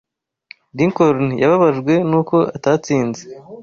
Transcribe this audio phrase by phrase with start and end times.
[0.77, 3.21] Lincoln yababajwe nuko atatsinze.